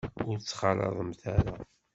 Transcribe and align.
Ur 0.27 0.37
t-ttxalaḍemt 0.39 1.21
ara. 1.35 1.53